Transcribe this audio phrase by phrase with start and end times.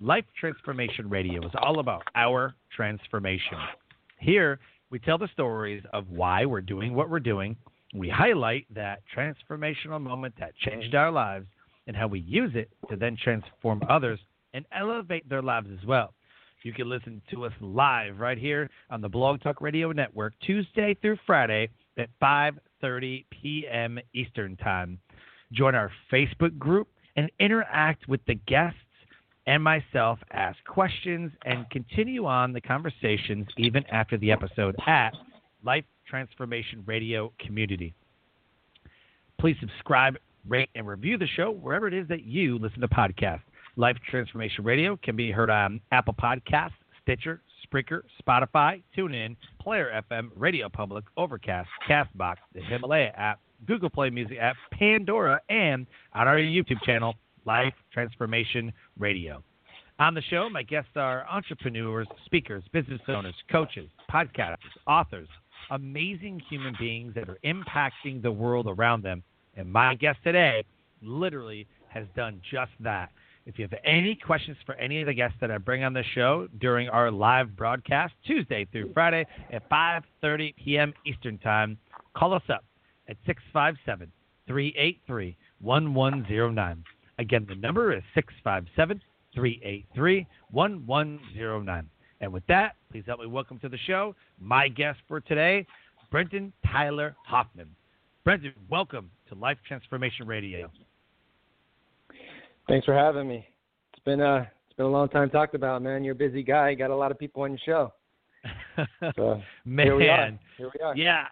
[0.00, 3.58] Life Transformation Radio is all about our transformation.
[4.18, 4.58] Here,
[4.90, 7.56] we tell the stories of why we're doing what we're doing.
[7.94, 11.46] We highlight that transformational moment that changed our lives
[11.86, 14.18] and how we use it to then transform others
[14.52, 16.12] and elevate their lives as well.
[16.64, 20.94] You can listen to us live right here on the Blog Talk Radio Network Tuesday
[20.94, 24.00] through Friday at 5:30 p.m.
[24.12, 24.98] Eastern Time.
[25.52, 28.78] Join our Facebook group and interact with the guests
[29.46, 35.10] and myself, ask questions, and continue on the conversations even after the episode at
[35.62, 37.94] Life Transformation Radio Community.
[39.38, 40.16] Please subscribe,
[40.48, 43.42] rate, and review the show wherever it is that you listen to podcasts.
[43.76, 46.72] Life Transformation Radio can be heard on Apple Podcasts,
[47.02, 54.10] Stitcher, Spreaker, Spotify, TuneIn, Player FM, Radio Public, Overcast, Castbox, the Himalaya app, Google Play
[54.10, 59.42] Music app, Pandora, and on our YouTube channel, Life Transformation Radio.
[59.98, 64.56] On the show, my guests are entrepreneurs, speakers, business owners, coaches, podcasters,
[64.88, 65.28] authors,
[65.70, 69.22] amazing human beings that are impacting the world around them.
[69.56, 70.64] And my guest today
[71.00, 73.10] literally has done just that.
[73.46, 76.02] If you have any questions for any of the guests that I bring on the
[76.14, 80.94] show during our live broadcast Tuesday through Friday at 5:30 p.m.
[81.06, 81.78] Eastern Time,
[82.14, 82.64] call us up
[83.06, 84.10] at 657
[84.46, 86.84] 383 1109.
[87.18, 89.00] Again, the number is 657
[89.34, 91.88] 383 1109.
[92.20, 95.66] And with that, please help me welcome to the show my guest for today,
[96.10, 97.68] Brenton Tyler Hoffman.
[98.24, 100.70] Brenton, welcome to Life Transformation Radio.
[102.68, 103.46] Thanks for having me.
[103.92, 106.02] It's been a it's been a long time talked about, man.
[106.02, 106.70] You're a busy guy.
[106.70, 107.92] You got a lot of people on your show.
[109.14, 110.38] So, man, here we are.
[110.58, 110.96] Here we are.
[110.96, 111.26] Yeah,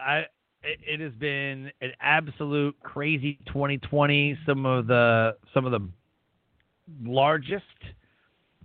[0.00, 0.24] I
[0.62, 4.38] it, it has been an absolute crazy 2020.
[4.46, 5.88] Some of the some of the
[7.02, 7.64] largest,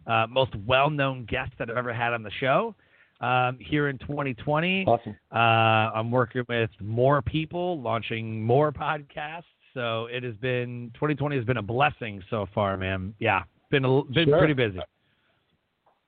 [0.08, 2.76] uh, most well-known guests that I've ever had on the show.
[3.22, 5.16] Um, here in 2020, Awesome.
[5.31, 9.44] uh, I'm working with more people, launching more podcasts.
[9.74, 13.14] So it has been 2020 has been a blessing so far, man.
[13.20, 14.38] Yeah, been a, been Sure.
[14.40, 14.80] pretty busy.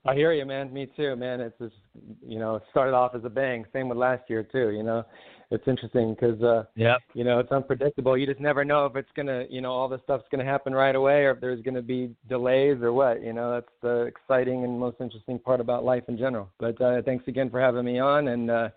[0.06, 0.72] I hear you, man.
[0.72, 1.42] Me too, man.
[1.42, 1.74] It's just
[2.26, 3.66] you know, it started off as a bang.
[3.74, 4.72] Same with last year too.
[4.72, 5.04] You know,
[5.52, 6.98] it's interesting because uh, Yep.
[7.14, 8.18] you know it's unpredictable.
[8.18, 10.96] You just never know if it's gonna, you know, all this stuff's gonna happen right
[10.96, 13.22] away, or if there's gonna be delays or what.
[13.22, 16.50] You know, that's the exciting and most interesting part about life in general.
[16.60, 18.70] But uh, thanks again for having me on, and uh,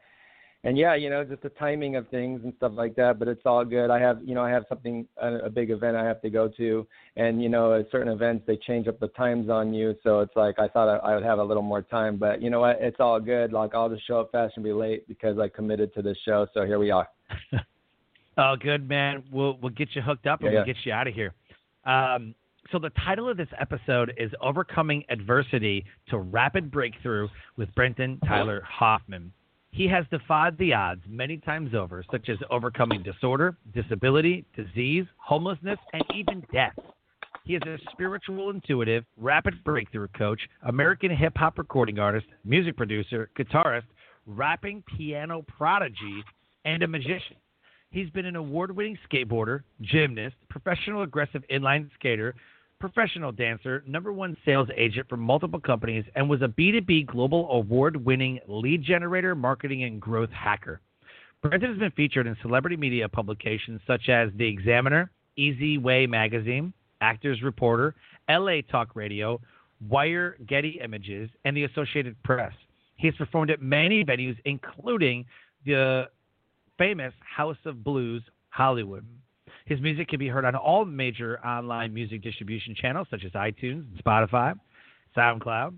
[0.65, 3.19] and yeah, you know, just the timing of things and stuff like that.
[3.19, 3.91] But it's all good.
[3.91, 6.49] I have, you know, I have something a, a big event I have to go
[6.57, 6.87] to,
[7.17, 10.35] and you know, at certain events they change up the times on you, so it's
[10.37, 12.17] like I thought I, I would have a little more time.
[12.17, 12.79] But you know what?
[12.81, 13.53] It's all good.
[13.53, 16.47] Like I'll just show up fast and be late because I committed to this show.
[16.55, 17.09] So here we are.
[18.41, 19.25] Oh, good man.
[19.33, 20.73] We'll we'll get you hooked up and Yeah, we'll yeah.
[20.73, 21.35] get you out of here.
[21.85, 22.37] Um,
[22.71, 27.27] so the title of this episode is "Overcoming Adversity to Rapid Breakthrough"
[27.57, 29.33] with Brenton Tyler Hoffman.
[29.71, 35.79] He has defied the odds many times over, such as overcoming disorder, disability, disease, homelessness,
[35.93, 36.75] and even death.
[37.45, 43.31] He is a spiritual intuitive, rapid breakthrough coach, American hip hop recording artist, music producer,
[43.39, 43.87] guitarist,
[44.27, 46.25] rapping piano prodigy,
[46.65, 47.37] and a magician.
[47.91, 52.35] He's been an award winning skateboarder, gymnast, professional aggressive inline skater,
[52.81, 58.05] professional dancer, number one sales agent for multiple companies, and was a B2B global award
[58.05, 60.81] winning lead generator, marketing, and growth hacker.
[61.43, 67.43] Brenton has been featured in celebrity media publications such as The Examiner, eZWay Magazine, Actors
[67.43, 67.95] Reporter,
[68.29, 69.41] LA Talk Radio,
[69.89, 72.53] Wire, Getty Images, and the Associated Press.
[72.97, 75.25] He has performed at many venues, including
[75.65, 76.09] the
[76.77, 79.07] famous House of Blues Hollywood.
[79.69, 83.85] His music can be heard on all major online music distribution channels such as iTunes,
[83.93, 84.59] and Spotify,
[85.15, 85.75] SoundCloud.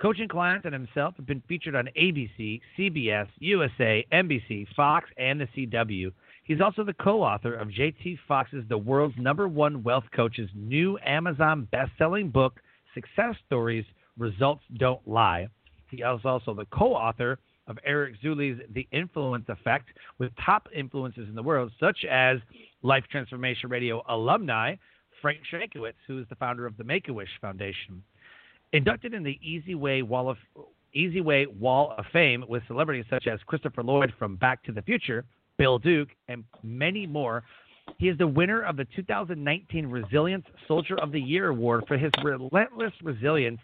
[0.00, 5.46] Coaching clients and himself have been featured on ABC, CBS, USA, NBC, Fox, and the
[5.56, 6.12] CW.
[6.44, 10.98] He's also the co author of JT Foxx's The World's Number One Wealth Coach's new
[11.06, 12.60] Amazon best selling book,
[12.92, 13.86] Success Stories
[14.18, 15.48] Results Don't Lie.
[15.90, 17.38] He is also the co author
[17.70, 19.86] of Eric Zuly's The Influence Effect
[20.18, 22.38] with top influences in the world, such as
[22.82, 24.74] Life Transformation Radio alumni
[25.22, 28.02] Frank Shankwitz, who is the founder of the Make a Wish Foundation.
[28.72, 30.36] Inducted in the eZWay Wall of
[30.96, 35.24] eZWay Wall of Fame with celebrities such as Christopher Lloyd from Back to the Future,
[35.56, 37.44] Bill Duke, and many more.
[37.98, 42.10] He is the winner of the 2019 Resilience Soldier of the Year Award for his
[42.24, 43.60] relentless resilience,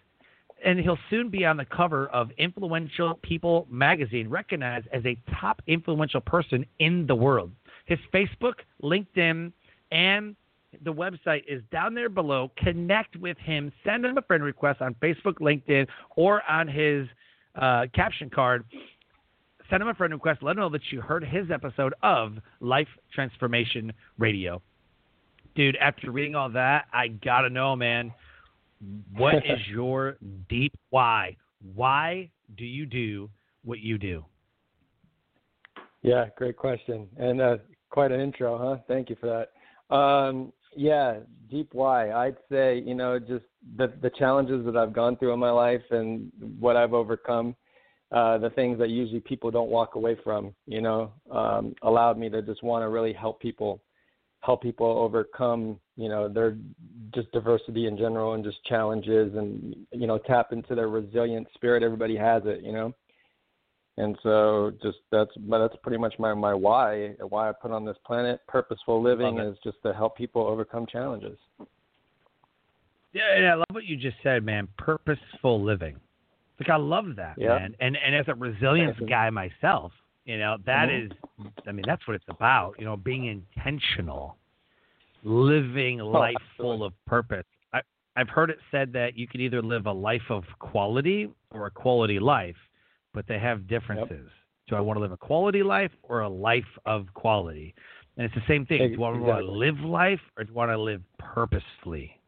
[0.65, 5.63] and he'll soon be on the cover of Influential People magazine, recognized as a top
[5.67, 7.51] influential person in the world.
[7.85, 9.53] His Facebook, LinkedIn,
[9.93, 10.37] and
[10.83, 12.51] the website is down there below.
[12.59, 13.73] Connect with him.
[13.85, 15.87] Send him a friend request on Facebook, LinkedIn,
[16.17, 17.07] or on his
[17.55, 18.65] uh, caption card.
[19.71, 20.43] Send him a friend request.
[20.43, 24.63] Let him know that you heard his episode of Life Transformation Radio.
[25.55, 28.13] Dude, after reading all that, I got to know, man,
[29.17, 30.17] what is your
[30.49, 31.37] deep why?
[31.75, 33.31] Why do you do
[33.65, 34.25] what you do?
[36.03, 37.09] Yeah, great question.
[37.17, 37.57] And uh,
[37.91, 38.83] quite an intro, huh?
[38.87, 39.27] Thank you for
[39.91, 39.95] that.
[39.95, 41.21] Um, yeah,
[41.51, 42.13] deep why.
[42.13, 43.45] I'd say, you know, just
[43.77, 46.31] the the challenges that I've gone through in my life and
[46.61, 47.57] what I've overcome,
[48.13, 52.29] uh, the things that usually people don't walk away from, you know, um, allowed me
[52.29, 53.81] to just want to really help people,
[54.47, 56.57] help people overcome, you know, their
[57.15, 61.83] just diversity in general and just challenges and you know tap into their resilient spirit.
[61.83, 62.95] Everybody has it, you know
[63.99, 67.97] and so just that's that's pretty much my my why why I put on this
[68.05, 68.41] planet.
[68.47, 71.39] Purposeful living is just to help people overcome challenges.
[73.13, 74.69] Yeah, and I love what you just said, man.
[74.77, 75.97] Purposeful living.
[76.61, 77.49] Like I love that, yeah.
[77.59, 77.75] man.
[77.81, 79.93] And and as a resilience guy myself,
[80.27, 81.47] you know that mm-hmm.
[81.47, 82.75] is, I mean, that's what it's about.
[82.79, 84.37] You know, being intentional,
[85.25, 87.47] living oh, life full of purpose.
[87.73, 87.81] I,
[88.17, 91.71] I've heard it said that you can either live a life of quality or a
[91.71, 92.57] quality life
[93.17, 94.11] but they have differences.
[94.11, 94.69] Yep.
[94.69, 97.75] Do I want to live a quality life or a life of quality?
[98.17, 98.95] And it's the same thing.
[98.95, 102.21] Do I want to live life or do I want to live purposefully?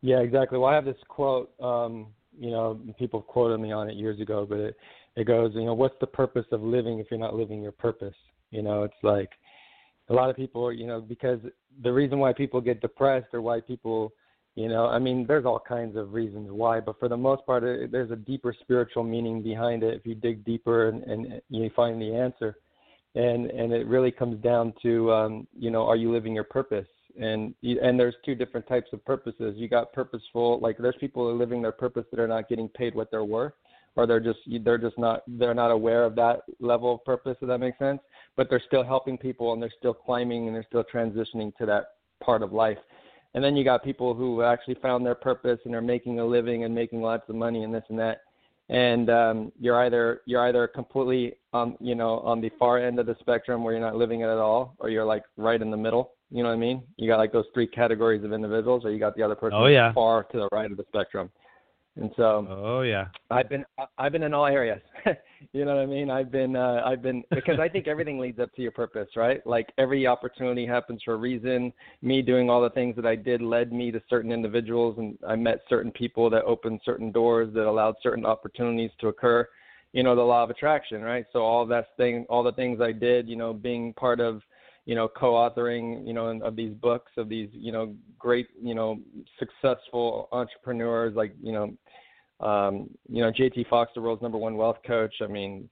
[0.00, 0.58] Yeah, exactly.
[0.58, 1.50] Well, I have this quote.
[1.60, 2.06] Um,
[2.38, 4.76] you know, people quoted me on it years ago, but it,
[5.18, 8.14] it goes, you know, what's the purpose of living if you're not living your purpose?
[8.50, 9.30] You know, it's like
[10.08, 11.40] a lot of people, you know, because
[11.82, 14.12] the reason why people get depressed or why people
[14.54, 17.62] you know, I mean, there's all kinds of reasons why, but for the most part,
[17.62, 21.70] it, there's a deeper spiritual meaning behind it if you dig deeper and, and you
[21.76, 22.56] find the answer.
[23.14, 26.88] And and it really comes down to, um, you know, are you living your purpose?
[27.20, 29.54] And and there's two different types of purposes.
[29.56, 32.68] You got purposeful, like there's people who are living their purpose that are not getting
[32.68, 33.54] paid what they're worth,
[33.98, 37.36] or they're just they're just not they're not aware of that level of purpose.
[37.42, 38.00] If that makes sense,
[38.36, 41.90] but they're still helping people and they're still climbing and they're still transitioning to that
[42.20, 42.78] part of life
[43.34, 46.64] and then you got people who actually found their purpose and are making a living
[46.64, 48.22] and making lots of money and this and that
[48.68, 53.06] and um you're either you're either completely on you know on the far end of
[53.06, 55.76] the spectrum where you're not living it at all or you're like right in the
[55.76, 58.90] middle you know what i mean you got like those three categories of individuals or
[58.90, 59.92] you got the other person oh, yeah.
[59.92, 61.30] far to the right of the spectrum
[61.98, 63.64] and so oh yeah i've been
[63.98, 64.80] i've been in all areas
[65.52, 66.10] you know what I mean?
[66.10, 69.44] I've been uh, I've been because I think everything leads up to your purpose, right?
[69.46, 71.72] Like every opportunity happens for a reason.
[72.02, 75.36] Me doing all the things that I did led me to certain individuals, and I
[75.36, 79.48] met certain people that opened certain doors that allowed certain opportunities to occur.
[79.92, 81.24] You know, the law of attraction, right?
[81.32, 84.42] So all that thing, all the things I did, you know, being part of
[84.88, 88.98] you know, co-authoring, you know, of these books of these, you know, great, you know,
[89.38, 91.74] successful entrepreneurs like, you know,
[92.40, 95.14] um, you know, JT Foxx, the world's number one wealth coach.
[95.20, 95.68] I mean,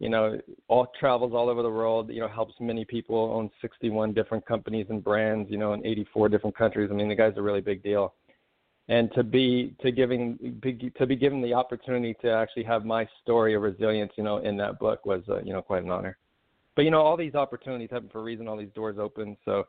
[0.00, 2.10] you know, all travels all over the world.
[2.10, 3.16] You know, helps many people.
[3.34, 5.50] Owns 61 different companies and brands.
[5.50, 6.90] You know, in 84 different countries.
[6.92, 8.12] I mean, the guy's a really big deal.
[8.88, 10.60] And to be to giving
[10.98, 14.58] to be given the opportunity to actually have my story of resilience, you know, in
[14.58, 16.18] that book was uh, you know quite an honor.
[16.78, 18.46] But you know, all these opportunities happen for a reason.
[18.46, 19.36] All these doors open.
[19.44, 19.66] So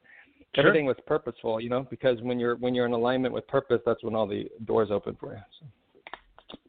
[0.53, 0.67] sure.
[0.67, 4.03] everything was purposeful, you know, because when you're when you're in alignment with purpose, that's
[4.03, 5.39] when all the doors open for you.
[5.59, 5.65] So.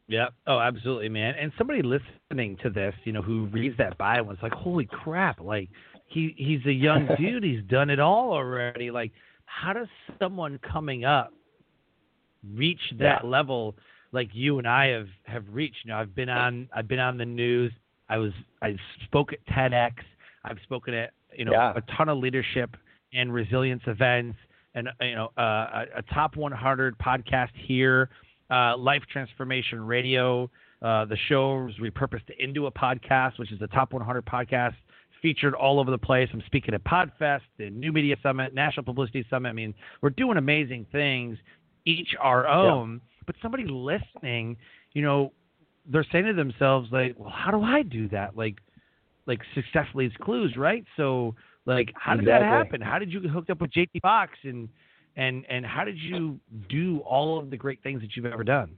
[0.09, 0.29] Yeah.
[0.47, 1.35] Oh, absolutely, man.
[1.39, 5.43] And somebody listening to this, you know, who reads that bio was like, "Holy crap!
[5.43, 5.69] Like,
[6.07, 7.45] he he's a young dude.
[7.45, 8.91] he's done it all already.
[8.91, 9.13] Like,
[9.45, 11.35] how does someone coming up
[12.55, 13.29] reach that yeah.
[13.29, 13.77] level
[14.11, 15.85] like you and I have have reached?
[15.85, 17.73] You know, I've been on I've been on the news.
[18.09, 18.33] I was
[18.63, 19.97] I spoke at TEDx.
[20.45, 21.73] I've spoken at you know yeah.
[21.77, 22.77] a ton of leadership
[23.13, 24.39] and resilience events,
[24.75, 28.11] and you know uh, a, a top 100 podcast here
[28.51, 30.51] uh, Life Transformation Radio.
[30.83, 34.75] Uh, the show was repurposed into a podcast, which is the top 100 podcast
[35.23, 36.29] featured all over the place.
[36.33, 39.51] I'm speaking at PodFest, the New Media Summit, National Publicity Summit.
[39.51, 41.37] I mean, we're doing amazing things,
[41.85, 42.95] each our own.
[42.95, 43.23] Yeah.
[43.27, 44.57] But somebody listening,
[44.95, 45.33] you know,
[45.87, 48.57] they're saying to themselves like, "Well, how do I do that?" Like,
[49.31, 50.85] like successfully is clues, right?
[50.97, 52.47] So, like, how did exactly.
[52.47, 52.81] that happen?
[52.81, 54.69] How did you get hooked up with JT Foxx and
[55.17, 58.77] and and how did you do all of the great things that you've ever done?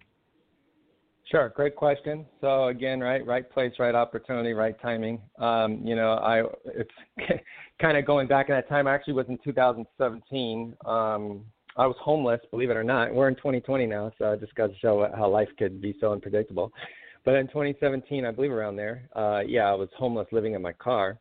[1.31, 2.27] Sure, great question.
[2.43, 5.23] So again, right, right place, right opportunity, right timing.
[5.39, 6.91] Um, you know, I it's
[7.81, 8.87] kind of going back in that time.
[8.87, 10.77] I actually, was in 2017.
[10.85, 11.47] Um,
[11.79, 13.15] I was homeless, believe it or not.
[13.15, 16.13] We're in 2020 now, so I just got to show how life could be so
[16.13, 16.71] unpredictable.
[17.25, 20.73] But in 2017, I believe around there, uh, yeah, I was homeless, living in my
[20.73, 21.19] car,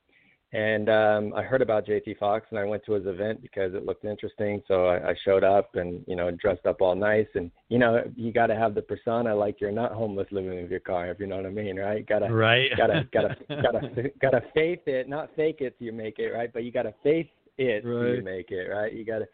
[0.54, 3.86] and um, I heard about JT Foxx, and I went to his event because it
[3.86, 4.62] looked interesting.
[4.68, 8.04] So I, I showed up and you know dressed up all nice, and you know
[8.18, 11.20] you got to have the persona like you're not homeless living in your car, if
[11.22, 12.06] you know what I mean, right?
[12.06, 12.70] Gotta right.
[12.76, 16.52] gotta gotta gotta gotta faith it, not fake it till you make it, right?
[16.52, 17.28] But you gotta faith
[17.58, 18.06] it right.
[18.08, 18.92] till you make it, right?
[18.92, 19.28] You gotta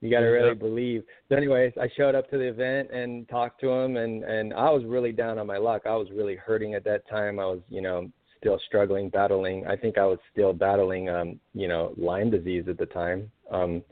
[0.00, 1.02] you got to really believe.
[1.28, 4.70] So, anyways, I showed up to the event and talked to him, and and I
[4.70, 5.82] was really down on my luck.
[5.86, 7.38] I was really hurting at that time.
[7.38, 8.10] I was, you know,
[8.44, 9.66] still struggling, battling.
[9.66, 13.82] I think I was still battling, um, you know, Lyme disease at the time, um,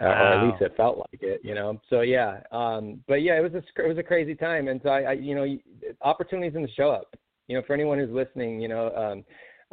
[0.00, 0.02] wow.
[0.02, 1.80] uh, or at least it felt like it, you know.
[1.90, 4.90] So yeah, um, but yeah, it was a it was a crazy time, and so
[4.90, 5.46] I, I you know,
[6.02, 7.16] opportunities in the show up.
[7.48, 9.24] You know, for anyone who's listening, you know, um,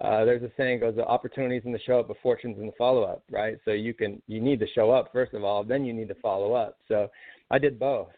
[0.01, 2.71] uh, there's a saying goes, the opportunities in the show up, but fortunes in the
[2.77, 3.57] follow up, right?
[3.65, 6.15] So you can you need to show up first of all, then you need to
[6.15, 6.77] follow up.
[6.87, 7.09] So
[7.51, 8.09] I did both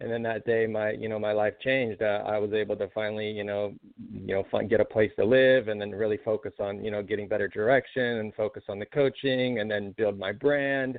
[0.00, 2.88] and then that day my you know my life changed uh, i was able to
[2.88, 3.72] finally you know
[4.12, 7.02] you know find, get a place to live and then really focus on you know
[7.02, 10.98] getting better direction and focus on the coaching and then build my brand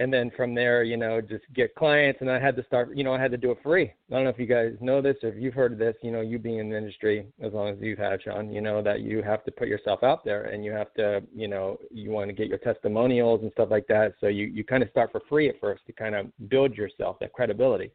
[0.00, 2.22] and then from there, you know, just get clients.
[2.22, 3.92] And I had to start, you know, I had to do it free.
[4.10, 6.10] I don't know if you guys know this or if you've heard of this, you
[6.10, 9.00] know, you being in the industry as long as you've had, Sean, you know, that
[9.00, 12.30] you have to put yourself out there and you have to, you know, you want
[12.30, 14.14] to get your testimonials and stuff like that.
[14.22, 17.18] So you, you kind of start for free at first to kind of build yourself
[17.20, 17.90] that credibility.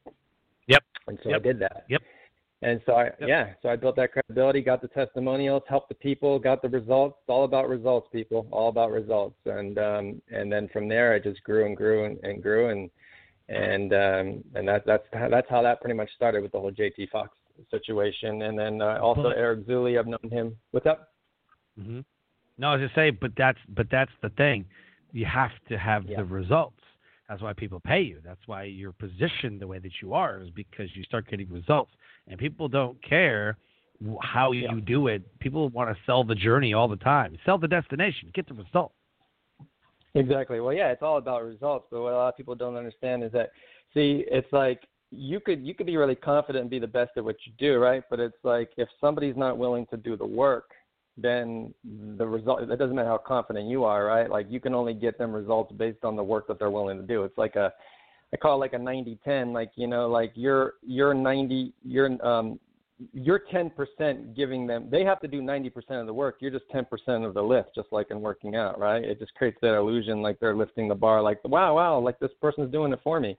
[0.67, 0.83] Yep.
[1.07, 1.39] And so yep.
[1.39, 1.85] I did that.
[1.89, 2.03] Yep.
[2.65, 3.15] And so I, yep.
[3.27, 7.15] yeah, so I built that credibility, got the testimonials, helped the people, got the results.
[7.22, 8.48] It's all about results, people.
[8.50, 9.36] All about results.
[9.45, 12.89] And um, and then from there, I just grew and grew and, and grew and
[13.50, 17.12] and um, and that that's that's how that pretty much started with the whole JT
[17.12, 17.38] Foxx
[17.69, 18.41] situation.
[18.41, 20.55] And then uh, also Eric Zuly, I've known him.
[20.72, 21.10] What's up?
[21.79, 22.00] Mm-hmm.
[22.57, 24.65] No, I was just saying, but that's but that's the thing.
[25.12, 26.17] You have to have yeah.
[26.17, 26.81] the results.
[27.27, 28.20] That's why people pay you.
[28.24, 31.91] That's why you're positioned the way that you are, is because you start getting results
[32.27, 33.58] and people don't care
[34.22, 34.79] how you yeah.
[34.86, 35.24] do it.
[35.39, 37.38] People want to sell the journey all the time.
[37.46, 38.91] Sell the destination, get the result.
[40.13, 40.60] Exactly.
[40.60, 41.88] Well, yeah, it's all about results.
[41.91, 43.51] But what a lot of people don't understand is that,
[43.94, 47.24] see, it's like you could you could be really confident and be the best at
[47.24, 48.03] what you do, right?
[48.10, 50.72] But it's like if somebody's not willing to do the work,
[51.17, 51.74] then
[52.17, 52.62] the result.
[52.62, 54.29] It doesn't matter how confident you are, right?
[54.29, 57.03] Like you can only get them results based on the work that they're willing to
[57.03, 57.24] do.
[57.24, 57.74] It's like a
[58.34, 59.53] I call it like a 90-10.
[59.53, 62.60] Like you know, like you're you're 90, you're um,
[63.13, 64.88] you're 10% giving them.
[64.89, 66.38] They have to do 90% of the work.
[66.39, 66.86] You're just 10%
[67.27, 69.03] of the lift, just like in working out, right?
[69.03, 72.31] It just creates that illusion like they're lifting the bar, like wow, wow, like this
[72.41, 73.38] person's doing it for me.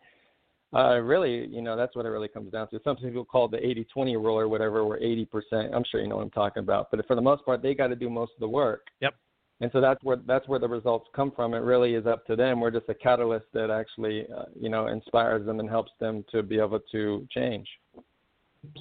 [0.77, 2.81] Uh, really, you know, that's what it really comes down to.
[2.85, 3.57] Some people call it the
[3.97, 5.75] 80-20 rule or whatever, where 80%.
[5.75, 6.91] I'm sure you know what I'm talking about.
[6.91, 8.87] But for the most part, they got to do most of the work.
[9.01, 9.15] Yep
[9.61, 11.55] and so that's where that's where the results come from.
[11.55, 12.61] It really is up to them.
[12.61, 16.43] We're just a catalyst that actually, uh, you know, inspires them and helps them to
[16.43, 17.67] be able to change.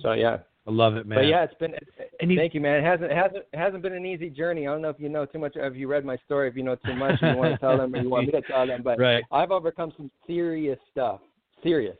[0.01, 1.19] So yeah, I love it, man.
[1.19, 1.75] But yeah, it's been.
[2.19, 2.83] You, thank you, man.
[2.83, 4.67] It hasn't it hasn't it hasn't been an easy journey.
[4.67, 5.53] I don't know if you know too much.
[5.55, 7.95] If you read my story, if you know too much, you want to tell them,
[7.95, 8.81] or you want me to tell them.
[8.83, 9.23] But right.
[9.31, 11.21] I've overcome some serious stuff.
[11.63, 11.97] Serious.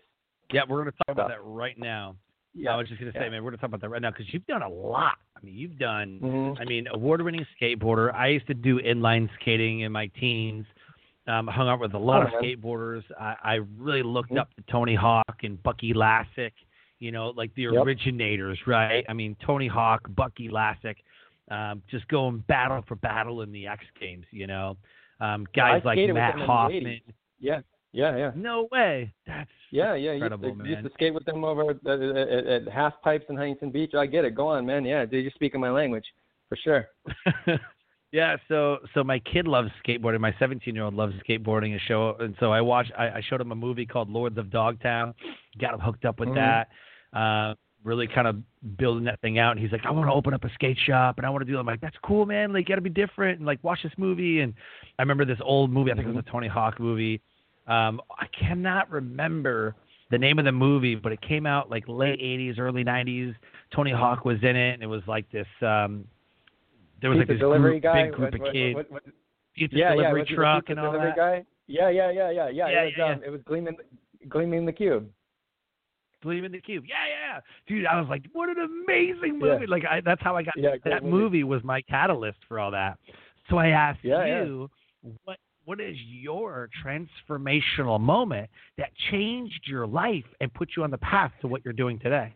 [0.51, 2.15] Yeah, we're going to talk about that right now.
[2.53, 2.73] Yeah.
[2.73, 3.31] I was just going to say, yeah.
[3.31, 5.17] man, we're going to talk about that right now because you've done a lot.
[5.35, 6.61] I mean, you've done, mm-hmm.
[6.61, 8.13] I mean, award winning skateboarder.
[8.13, 10.65] I used to do inline skating in my teens.
[11.27, 12.43] Um, hung out with a lot oh, of man.
[12.43, 13.03] skateboarders.
[13.19, 14.39] I, I really looked mm-hmm.
[14.39, 16.51] up to Tony Hawk and Bucky Lasek,
[16.99, 17.73] you know, like the yep.
[17.83, 19.03] originators, right?
[19.09, 20.97] I mean, Tony Hawk, Bucky Lasek,
[21.49, 24.77] um, just going battle for battle in the X Games, you know.
[25.19, 27.01] Um, guys like Matt Hoffman.
[27.39, 27.61] Yeah.
[27.95, 28.31] Yeah, yeah.
[28.35, 29.13] No way.
[29.25, 30.11] That's yeah, yeah.
[30.11, 30.67] Incredible, to, man.
[30.67, 33.93] Used to skate with them over at, at, at half pipes in Huntington Beach.
[33.97, 34.35] I get it.
[34.35, 34.83] Go on, man.
[34.83, 36.03] Yeah, dude, you're speaking my language
[36.49, 36.87] for sure.
[38.11, 38.35] yeah.
[38.49, 40.19] So, so my kid loves skateboarding.
[40.19, 41.71] My 17 year old loves skateboarding.
[41.71, 42.91] And show, and so I watched.
[42.97, 45.13] I, I showed him a movie called Lords of Dogtown.
[45.57, 46.65] Got him hooked up with mm-hmm.
[47.13, 47.17] that.
[47.17, 48.35] Uh, really kind of
[48.77, 49.51] building that thing out.
[49.51, 51.49] And he's like, I want to open up a skate shop and I want to
[51.49, 51.59] do it.
[51.61, 52.51] I'm like, that's cool, man.
[52.51, 54.41] Like, got to be different and like watch this movie.
[54.41, 54.53] And
[54.99, 55.91] I remember this old movie.
[55.91, 56.17] I think mm-hmm.
[56.17, 57.21] it was a Tony Hawk movie
[57.67, 59.75] um, I cannot remember
[60.11, 63.33] the name of the movie, but it came out like late '80s, early '90s.
[63.75, 65.47] Tony Hawk was in it, and it was like this.
[65.61, 66.05] um
[67.01, 68.03] There was pizza like this delivery group, guy.
[68.03, 69.03] big group what, of kids, What, what,
[69.55, 71.17] pizza yeah, delivery yeah, truck, and all delivery that.
[71.17, 71.45] Guy?
[71.67, 72.69] Yeah, yeah, yeah, yeah, yeah.
[72.69, 73.75] Yeah, it was yeah, um, it was gleaming,
[74.29, 75.09] gleaming the cube.
[76.25, 76.85] Gleaming the Cube.
[76.87, 77.85] Yeah, yeah, dude.
[77.85, 79.67] I was like, what an amazing movie.
[79.67, 80.55] Like, I, that's how I got.
[80.83, 81.15] That movie.
[81.15, 82.97] movie was my catalyst for all that.
[83.47, 84.67] So I asked you,
[85.23, 90.97] what what is your transformational moment that changed your life and put you on the
[90.99, 92.33] path to what you're doing today?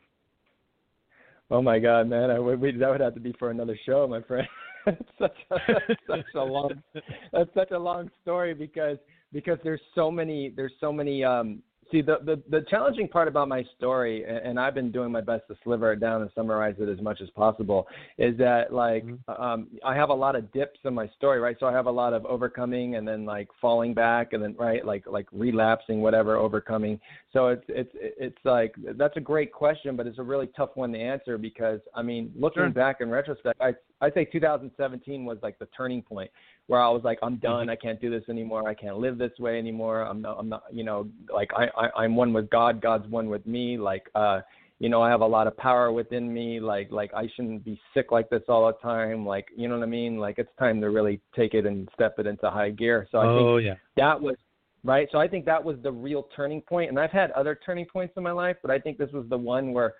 [1.52, 2.30] Oh my God, man!
[2.30, 4.48] I would, we, that would have to be for another show, my friend.
[4.86, 6.72] it's such a, that's such a long
[7.34, 8.98] that's such a long story because
[9.34, 13.48] because there's so many there's so many um see the the, the challenging part about
[13.48, 16.76] my story and, and I've been doing my best to sliver it down and summarize
[16.80, 19.20] it as much as possible is that like Mhm.
[19.40, 21.92] um I have a lot of dips in my story right so I have a
[21.92, 26.36] lot of overcoming and then like falling back and then right like like relapsing whatever
[26.36, 27.00] overcoming
[27.34, 30.92] so it's it's it's like that's a great question but it's a really tough one
[30.94, 32.70] to answer because I mean looking Sure.
[32.70, 36.32] back in retrospect I I say 2017 was like the turning point
[36.68, 37.62] where I was like, I'm done.
[37.64, 37.70] Mm-hmm.
[37.72, 38.68] I can't do this anymore.
[38.70, 40.04] I can't live this way anymore.
[40.04, 42.82] I'm not, I'm not, you know, like I, I, I'm one with God.
[42.82, 43.78] God's one with me.
[43.78, 44.42] Like, uh,
[44.80, 46.60] you know, I have a lot of power within me.
[46.60, 49.26] Like, like I shouldn't be sick like this all the time.
[49.26, 50.18] Like, you know what I mean?
[50.18, 53.08] Like, it's time to really take it and step it into high gear.
[53.12, 53.76] So I think oh yeah.
[53.98, 54.36] that was
[54.84, 55.08] right.
[55.12, 56.90] So I think that was the real turning point.
[56.90, 59.38] And I've had other turning points in my life, but I think this was the
[59.38, 59.96] one where,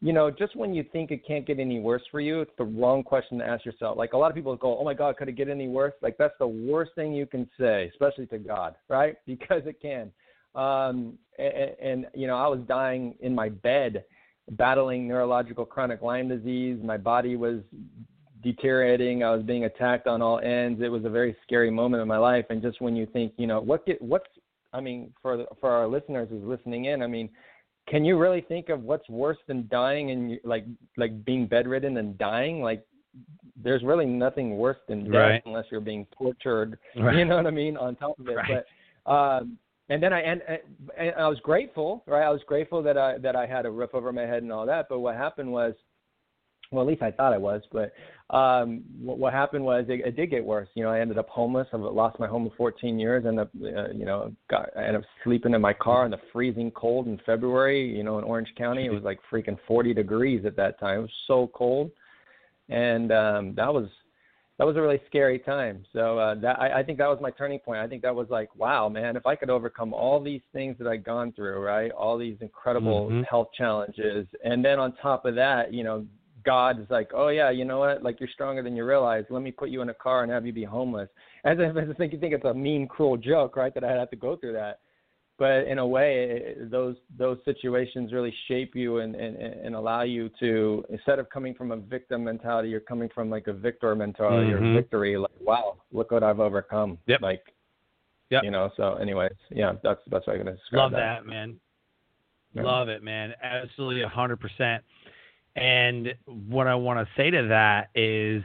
[0.00, 2.64] you know, just when you think it can't get any worse for you, it's the
[2.64, 3.96] wrong question to ask yourself.
[3.96, 6.16] Like a lot of people go, "Oh my God, could it get any worse?" Like
[6.18, 9.16] that's the worst thing you can say, especially to God, right?
[9.26, 10.12] Because it can.
[10.58, 14.04] Um, and, and you know, I was dying in my bed,
[14.52, 16.78] battling neurological chronic Lyme disease.
[16.82, 17.60] My body was
[18.42, 19.22] deteriorating.
[19.22, 20.80] I was being attacked on all ends.
[20.82, 22.46] It was a very scary moment in my life.
[22.50, 24.26] And just when you think, you know, what get what's
[24.72, 27.28] I mean, for for our listeners who's listening in, I mean,
[27.88, 30.64] can you really think of what's worse than dying and you, like
[30.96, 32.60] like being bedridden and dying?
[32.62, 32.84] Like,
[33.62, 35.42] there's really nothing worse than death Right.
[35.46, 36.78] unless you're being tortured.
[36.96, 37.16] Right.
[37.16, 37.76] You know what I mean?
[37.76, 38.64] On top of it, Right.
[39.06, 40.42] but um, and then I and,
[40.98, 42.26] and I was grateful, right?
[42.26, 44.66] I was grateful that I that I had a roof over my head and all
[44.66, 44.86] that.
[44.88, 45.74] But what happened was,
[46.70, 47.62] well, at least I thought I was.
[47.72, 47.92] But
[48.34, 50.68] um, what, what happened was it, it did get worse.
[50.74, 51.68] You know, I ended up homeless.
[51.72, 53.24] I lost my home in 14 years.
[53.26, 56.20] Ended up, uh, you know, got I ended up sleeping in my car in the
[56.32, 57.88] freezing cold in February.
[57.88, 60.98] You know, in Orange County, it was like freaking 40 degrees at that time.
[60.98, 61.90] It was so cold,
[62.68, 63.88] and um, that was
[64.58, 65.84] that was a really scary time.
[65.92, 67.78] So uh, that I, I think that was my turning point.
[67.78, 70.88] I think that was like, wow, man, if I could overcome all these things that
[70.88, 73.24] I'd gone through, right, all these incredible Mhm.
[73.24, 76.04] health challenges, and then on top of that, you know,
[76.44, 78.02] God is like, oh yeah, you know what?
[78.02, 79.24] Like you're stronger than you realize.
[79.30, 81.08] Let me put you in a car and have you be homeless.
[81.44, 83.72] As if as if you think it's a mean, cruel joke, right?
[83.74, 84.80] That I have to go through that.
[85.38, 90.02] But in a way, it- those those situations really shape you and, and and allow
[90.02, 93.94] you to instead of coming from a victim mentality, you're coming from like a victor
[93.94, 94.60] mentality Mhm.
[94.60, 95.16] or victory.
[95.16, 96.98] Like, wow, look what I've overcome.
[97.06, 97.22] Yep.
[97.22, 97.54] Like,
[98.30, 98.42] Yep.
[98.42, 98.70] you know.
[98.76, 101.22] So, anyways, yeah, that's that's what I'm gonna describe Love that.
[101.22, 101.60] that, man.
[102.54, 102.62] Yeah.
[102.62, 103.34] Love it, man.
[103.40, 104.82] Absolutely, a hundred percent.
[105.54, 108.42] And what I want to say to that is,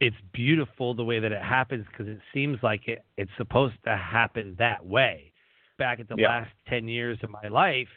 [0.00, 3.96] it's beautiful the way that it happens because it seems like it, it's supposed to
[3.96, 5.32] happen that way.
[5.78, 6.28] Back at the Yeah.
[6.28, 7.88] last ten years of my life,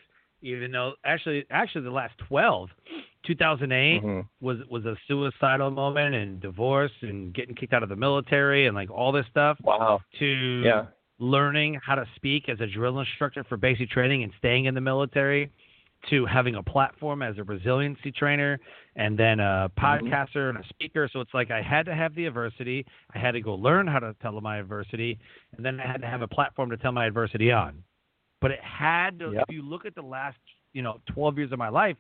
[0.42, 2.70] even though actually, actually the last twelve,
[3.24, 4.28] 2008 Mhm.
[4.42, 8.76] was was a suicidal moment and divorce and getting kicked out of the military and
[8.76, 10.02] like all this stuff Wow.
[10.20, 10.88] to Yeah.
[11.20, 14.82] learning how to speak as a drill instructor for basic training and staying in the
[14.82, 15.50] military
[16.10, 18.60] to having a platform as a resiliency trainer
[18.96, 20.08] and then a Mm-hmm.
[20.08, 21.10] podcaster and a speaker.
[21.12, 22.86] So it's like I had to have the adversity.
[23.14, 25.20] I had to go learn how to tell my adversity,
[25.56, 27.84] and then I had to have a platform to tell my adversity on.
[28.42, 29.44] But it had to, Yep.
[29.50, 30.38] if you look at the last,
[30.74, 31.98] you know, 12 years of my life,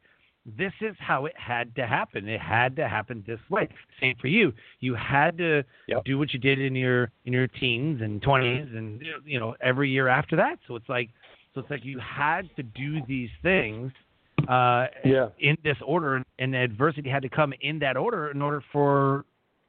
[0.57, 2.27] this is how it had to happen.
[2.27, 3.67] It had to happen this way.
[3.99, 4.53] Same for you.
[4.79, 6.05] You had to Yep.
[6.05, 9.89] do what you did in your in your teens and 20s and you know every
[9.89, 10.57] year after that.
[10.67, 11.09] So it's like
[11.59, 13.91] so it's like you had to do these things
[14.47, 15.29] uh Yeah.
[15.39, 19.25] in this order and adversity had to come in that order in order for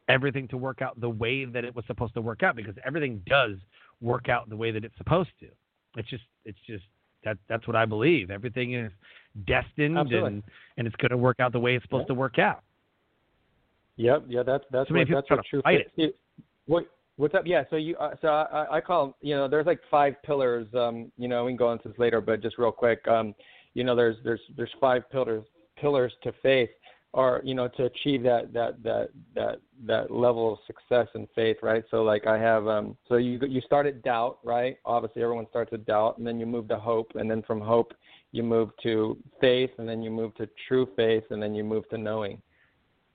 [0.09, 3.23] everything to work out the way that it was supposed to work out because everything
[3.27, 3.57] does
[4.01, 5.47] work out the way that it's supposed to.
[5.97, 6.85] It's just it's just
[7.25, 8.31] that that's what I believe.
[8.31, 8.93] Everything is
[9.47, 10.27] destined Absolutely.
[10.29, 10.43] and
[10.79, 12.15] and it's going to work out the way it's supposed Yeah.
[12.15, 12.63] to work out.
[13.97, 14.25] Yep.
[14.29, 14.43] Yeah.
[14.45, 15.63] That's that's So what that's what true.
[15.63, 16.17] fight it.
[16.67, 16.87] What
[17.21, 17.47] what's up?
[17.47, 17.65] Yeah.
[17.71, 20.67] So you uh, so I, I call you know there's like five pillars.
[20.75, 23.07] Um, you know we can go into this later, but just real quick.
[23.07, 23.35] Um,
[23.75, 25.45] you know there's there's there's five pillars
[25.77, 26.71] pillars to faith.
[27.13, 31.57] or you know to achieve that that that that that level of success and faith
[31.63, 35.47] right so like i have um so you you start at doubt right obviously everyone
[35.49, 37.95] starts with doubt and then you move to hope and then from hope
[38.33, 41.89] you move to faith and then you move to true faith and then you move
[41.89, 42.41] to knowing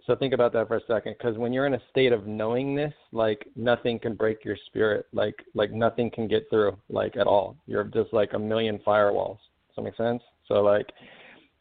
[0.05, 2.93] so think about that for a second because when you're in a state of knowingness
[3.11, 7.55] like nothing can break your spirit like like nothing can get through like at all
[7.67, 10.87] you're just like a million firewalls does that make sense so like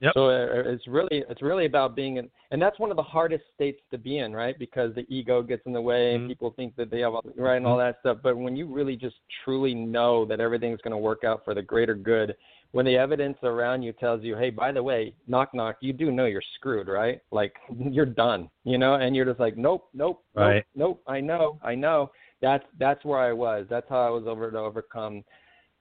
[0.01, 0.13] Yep.
[0.15, 3.45] So uh, it's really it's really about being in, and that's one of the hardest
[3.55, 4.59] states to be in, right?
[4.59, 6.23] Because the ego gets in the way, mm-hmm.
[6.23, 7.87] and people think that they have right and all mm-hmm.
[7.87, 8.19] that stuff.
[8.23, 11.63] But when you really just truly know that everything's going to work out for the
[11.63, 12.35] greater good,
[12.75, 16.11] when the evidence around you tells you, hey, by the way, knock knock, you do
[16.11, 17.21] know you're screwed, right?
[17.31, 20.65] Like you're done, you know, and you're just like, nope, nope, right.
[20.75, 22.11] nope, nope, I know, I know.
[22.43, 23.67] That's that's where I was.
[23.71, 25.23] That's how I was over to overcome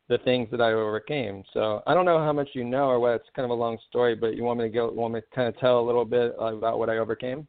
[0.07, 1.43] the things that I overcame.
[1.51, 3.15] So I don't know how much you know or what.
[3.15, 4.91] It's kind of a long story, but you want me to go?
[4.91, 7.47] Want me to kind of tell a little bit about what I overcame?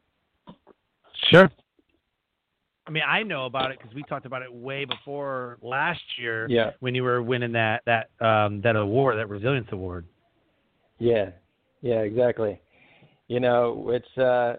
[1.31, 1.51] Sure.
[2.87, 6.47] I mean, I know about it because we talked about it way before last year.
[6.49, 6.71] Yeah.
[6.81, 10.07] When you were winning that that um, that award, that resilience award.
[10.99, 11.31] Yeah.
[11.81, 12.01] Yeah.
[12.01, 12.61] Exactly.
[13.29, 14.57] You know, it's uh,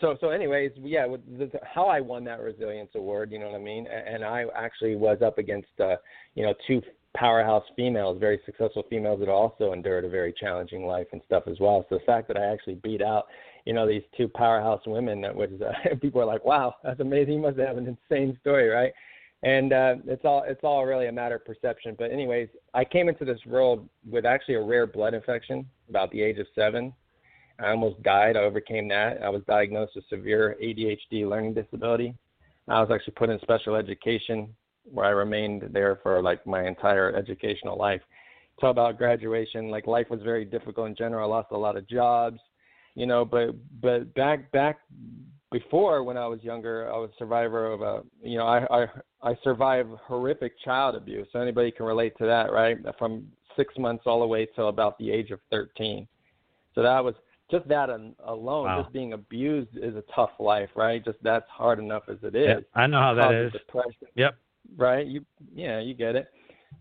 [0.00, 0.30] so so.
[0.30, 1.04] Anyways, yeah.
[1.04, 3.86] With the, how I won that resilience award, you know what I mean?
[3.86, 5.96] And I actually was up against uh,
[6.34, 6.80] you know two
[7.14, 11.58] powerhouse females, very successful females that also endured a very challenging life and stuff as
[11.60, 11.84] well.
[11.88, 13.26] So the fact that I actually beat out,
[13.68, 17.34] you know, these two powerhouse women, that was uh, people are like, wow, that's amazing.
[17.34, 18.94] You must have an insane story, right?
[19.42, 21.94] And uh, it's all it's all really a matter of perception.
[21.98, 26.22] But anyways, I came into this world with actually a rare blood infection about the
[26.22, 26.94] age of seven.
[27.60, 28.38] I almost died.
[28.38, 29.22] I overcame that.
[29.22, 32.14] I was diagnosed with severe ADHD learning disability.
[32.68, 34.48] I was actually put in special education
[34.90, 38.00] where I remained there for like my entire educational life.
[38.62, 41.30] Talk about graduation, like life was very difficult in general.
[41.30, 42.40] I lost a lot of jobs,
[42.98, 44.78] you know, but but back back
[45.50, 48.86] before when I was younger, I was a survivor of a, you know, I I
[49.22, 51.26] I survived horrific child abuse.
[51.32, 52.76] So anybody can relate to that, right?
[52.98, 56.06] From six months all the way till about the age of 13.
[56.74, 57.14] So that was
[57.50, 58.82] just that alone, wow.
[58.82, 61.04] just being abused is a tough life, right?
[61.04, 62.48] Just that's hard enough as it is.
[62.74, 63.52] Yeah, I know how that is.
[63.52, 64.08] Depression.
[64.14, 64.36] Yep
[64.76, 65.06] right?
[65.06, 66.28] You yeah, you get it.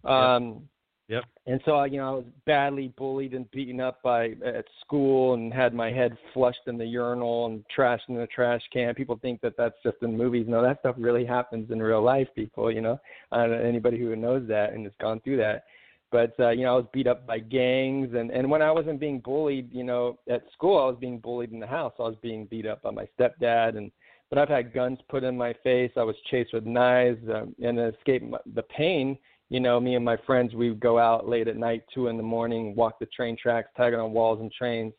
[0.04, 0.68] Um,
[1.08, 1.24] yep.
[1.46, 5.54] And so you know, I was badly bullied and beaten up by at school, and
[5.54, 8.94] had my head flushed in the urinal and trashed in the trash can.
[8.96, 10.46] People think that that's just in movies.
[10.48, 12.28] No, that stuff really happens in real life.
[12.36, 13.00] People, you know,
[13.32, 15.66] uh, anybody who knows that and has gone through that.
[16.12, 19.00] But uh, you know, I was beat up by gangs, and and when I wasn't
[19.00, 21.94] being bullied, you know, at school, I was being bullied in the house.
[22.00, 23.92] I was being beat up by my stepdad and
[24.30, 25.92] but I've had guns put in my face.
[25.96, 29.18] I was chased with knives, um, and escaped escape the pain,
[29.50, 32.18] you know, me and my friends, we would go out late at night, two in
[32.18, 34.94] the morning, walk the train tracks, tagging on walls and trains.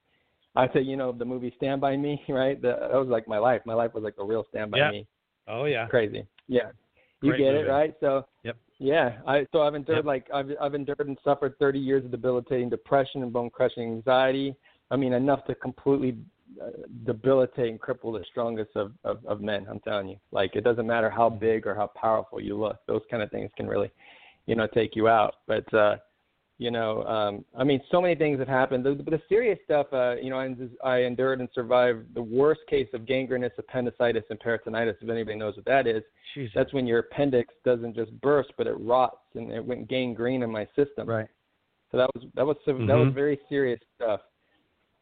[0.57, 2.61] I say, you know, the movie Stand by Me, right?
[2.61, 3.63] The, that was like my life.
[3.67, 4.93] My life was like a real Stand by yep.
[4.93, 5.07] Me.
[5.47, 5.87] Oh yeah.
[5.87, 6.27] Crazy.
[6.47, 6.71] Yeah.
[7.23, 7.67] You Great get movie.
[7.67, 7.95] it, right?
[8.01, 8.27] So.
[8.45, 8.57] Yep.
[8.81, 10.05] Yeah, I so I've endured yep.
[10.05, 14.55] like I've I've endured and suffered 30 years of debilitating depression and bone crushing anxiety.
[14.93, 16.17] I mean, enough to completely
[17.05, 19.67] debilitate and cripple the strongest of, of, of men.
[19.69, 21.39] I'm telling you, like it doesn't matter how mm-hmm.
[21.39, 23.91] big or how powerful you look; those kind of things can really,
[24.49, 25.37] you know, take you out.
[25.47, 25.97] But uh,
[26.57, 28.85] you know, um, I mean, so many things have happened.
[28.85, 32.89] The, the serious stuff, uh, you know, I, I endured and survived the worst case
[32.95, 34.97] of gangrenous appendicitis and peritonitis.
[35.01, 36.03] If anybody knows what that is,
[36.35, 36.53] Jesus.
[36.57, 40.51] that's when your appendix doesn't just burst, but it rots and it went gangrene in
[40.51, 41.09] my system.
[41.09, 41.29] Right.
[41.93, 42.87] So that was that was mm-hmm.
[42.87, 44.21] that was very serious stuff.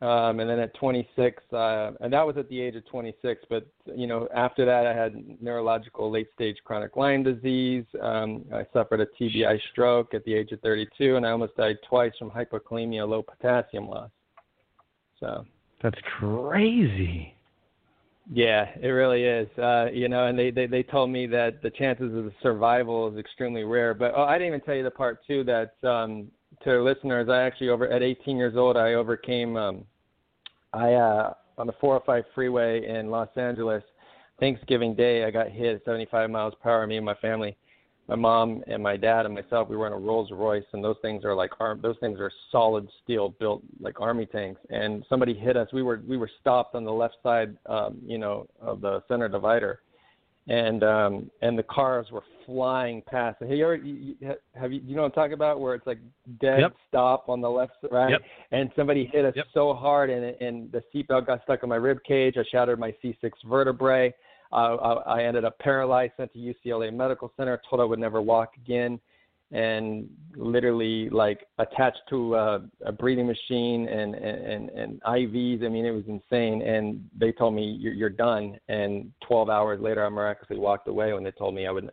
[0.03, 3.45] Um, and then at 26, uh, and that was at the age of 26.
[3.49, 7.85] But you know, after that, I had neurological late-stage chronic Lyme disease.
[8.03, 11.79] Um, I suffered a TBI stroke at the age of 32, and I almost died
[11.89, 14.11] twice from hypokalemia, low potassium loss.
[15.19, 15.47] So
[15.83, 17.33] that's crazy.
[18.31, 19.49] Yeah, it really is.
[19.57, 23.19] Uh, you know, and they, they they told me that the chances of survival is
[23.19, 23.95] extremely rare.
[23.95, 26.29] But oh, I didn't even tell you the part too that um,
[26.65, 29.57] to listeners, I actually over at 18 years old, I overcame.
[29.57, 29.85] Um,
[30.73, 33.83] I uh, on the 405 freeway in Los Angeles,
[34.39, 36.87] Thanksgiving Day, I got hit at 75 miles per hour.
[36.87, 37.57] Me and my family,
[38.09, 40.97] my mom and my dad and myself, we were in a Rolls Royce, and those
[41.01, 41.81] things are like arm.
[41.83, 44.61] Those things are solid steel built like army tanks.
[44.71, 45.69] And somebody hit us.
[45.73, 49.29] We were we were stopped on the left side, um, you know, of the center
[49.29, 49.81] divider
[50.49, 53.39] and um and the cars were flying past.
[53.41, 54.15] Have you ever you,
[54.55, 55.99] have you you know what I'm talking about where it's like
[56.41, 56.77] dead yep.
[56.89, 58.21] stop on the left right yep.
[58.53, 59.47] and somebody hit us yep.
[59.53, 62.37] so hard and and the seatbelt got stuck in my rib cage.
[62.39, 64.15] I shattered my C6 vertebrae.
[64.53, 68.23] Uh, I, I ended up paralyzed, sent to UCLA Medical Center, told I would never
[68.23, 69.01] walk again.
[69.53, 75.65] And literally like attached to a, a breathing machine and, and and IVs.
[75.65, 76.63] I mean, it was insane.
[76.63, 78.59] And they told me you're, you're done.
[78.69, 81.13] And 12 hours later, I miraculously walked away.
[81.13, 81.91] When they told me I would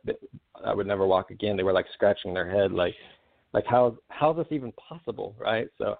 [0.65, 2.95] I would never walk again, they were like scratching their head, like
[3.53, 5.67] like how how's this even possible, right?
[5.77, 5.95] So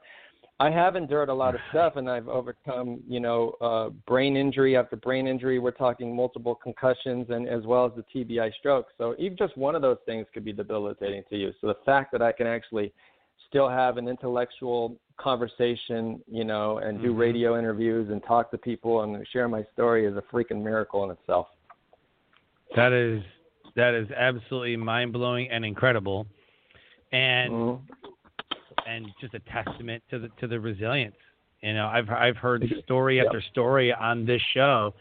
[0.59, 4.77] I have endured a lot of stuff, and I've overcome, you know, uh, brain injury
[4.77, 5.57] after brain injury.
[5.57, 8.87] We're talking multiple concussions, and as well as the TBI stroke.
[8.97, 11.51] So even just one of those things could be debilitating to you.
[11.59, 12.93] So the fact that I can actually
[13.49, 17.17] still have an intellectual conversation, you know, and do mm-hmm.
[17.17, 21.11] radio interviews and talk to people and share my story is a freaking miracle in
[21.11, 21.47] itself.
[22.75, 23.23] That is
[23.75, 26.27] that is absolutely mind blowing and incredible,
[27.11, 28.02] and mm-hmm
[28.87, 31.15] and just a testament to the to the resilience.
[31.61, 34.93] You know, I've I've heard story after story on this show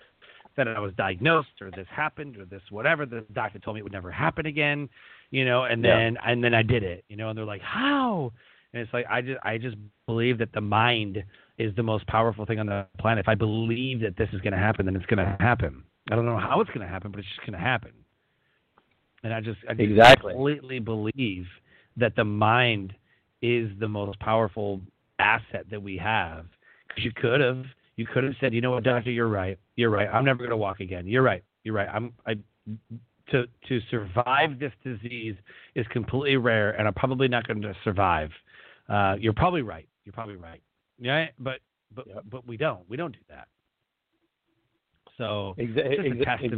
[0.56, 3.06] that I was diagnosed or this happened or this whatever.
[3.06, 4.88] The doctor told me it would never happen again.
[5.30, 6.30] You know, and then yeah.
[6.30, 7.04] and then I did it.
[7.08, 8.32] You know, and they're like, how?
[8.72, 11.22] And it's like I just I just believe that the mind
[11.58, 13.24] is the most powerful thing on the planet.
[13.24, 15.82] If I believe that this is going to happen, then it's going to happen.
[16.10, 17.92] I don't know how it's going to happen, but it's just going to happen.
[19.22, 20.32] And I just, I just exactly.
[20.32, 21.46] completely believe
[21.96, 22.94] that the mind
[23.42, 24.80] is the most powerful
[25.18, 26.46] asset that we have.
[26.88, 27.64] Because you could have,
[27.96, 30.08] you could have said, you know what, doctor, you're right, you're right.
[30.08, 31.06] I'm never going to walk again.
[31.06, 31.88] You're right, you're right.
[31.92, 32.36] I'm, I,
[33.30, 35.36] to to survive this disease
[35.74, 38.30] is completely rare, and I'm probably not going to survive.
[38.88, 39.88] Uh, you're probably right.
[40.04, 40.60] You're probably right.
[40.98, 41.60] Yeah, but
[41.94, 42.24] but yep.
[42.30, 42.88] but we don't.
[42.88, 43.48] We don't do that.
[45.18, 46.50] So exa- exactly.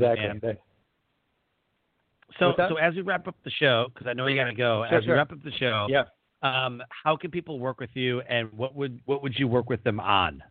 [2.38, 4.84] So so as we wrap up the show, because I know you got to go.
[4.88, 5.14] Sure, as sure.
[5.14, 6.04] we wrap up the show, yeah.
[6.44, 9.82] Um, how can people work with you, and what would what would you work with
[9.82, 10.42] them on?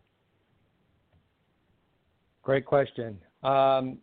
[2.42, 3.16] Great question.
[3.44, 3.98] Um,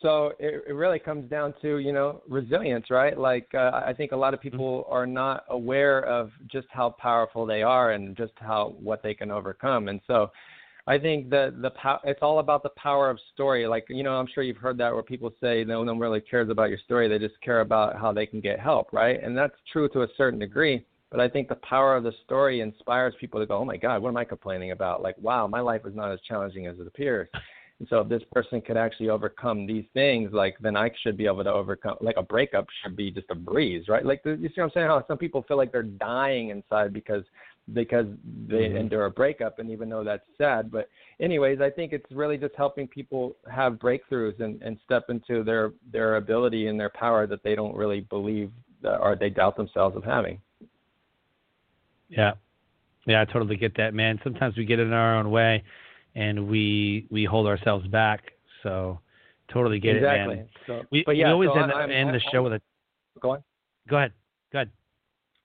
[0.00, 3.18] so it, it, really comes down to you know resilience, right?
[3.18, 4.50] Like uh, I think a lot of mm-hmm.
[4.50, 9.12] people are not aware of just how powerful they are and just how what they
[9.12, 10.30] can overcome, and so.
[10.84, 13.68] I think the the pow- it's all about the power of story.
[13.68, 16.50] Like you know, I'm sure you've heard that where people say no one really cares
[16.50, 19.22] about your story; they just care about how they can get help, right?
[19.22, 20.84] And that's true to a certain degree.
[21.12, 24.00] But I think the power of the story inspires people to go, oh my God,
[24.00, 25.02] what am I complaining about?
[25.02, 27.28] Like, wow, my life is not as challenging as it appears.
[27.78, 31.26] And so if this person could actually overcome these things, like then I should be
[31.26, 31.96] able to overcome.
[32.00, 34.06] Like a breakup should be just a breeze, right?
[34.06, 34.86] Like you see what I'm saying?
[34.86, 37.24] How some people feel like they're dying inside because
[37.74, 38.06] because
[38.48, 38.76] they mm-hmm.
[38.76, 40.70] endure a breakup, and even though that's sad.
[40.70, 40.88] But
[41.20, 45.72] anyways, I think it's really just helping people have breakthroughs and and step into their
[45.92, 48.50] their ability and their power that they don't really believe
[48.84, 50.40] or they doubt themselves of having.
[52.16, 52.32] Yeah,
[53.06, 54.20] yeah, I totally get that, man.
[54.22, 55.62] Sometimes we get in our own way,
[56.14, 58.32] and we we hold ourselves back.
[58.62, 59.00] So
[59.52, 60.34] totally get exactly.
[60.34, 60.48] it, man.
[60.66, 62.60] So, we, but yeah, we always so end, I'm, end I'm, the show with a.
[63.20, 63.42] Go on.
[63.88, 64.12] Go ahead.
[64.52, 64.70] Go ahead.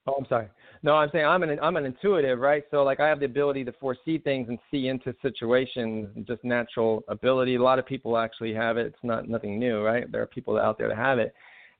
[0.05, 0.47] Oh, I'm sorry.
[0.83, 2.63] No, I'm saying I'm an I'm an intuitive, right?
[2.69, 7.03] So like I have the ability to foresee things and see into situations, just natural
[7.07, 7.55] ability.
[7.55, 8.85] A lot of people actually have it.
[8.85, 10.09] It's not nothing new, right?
[10.11, 11.33] There are people out there that have it.